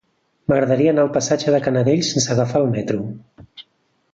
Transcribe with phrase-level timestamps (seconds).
[0.51, 3.07] M'agradaria anar al passatge de Canadell sense agafar el metro.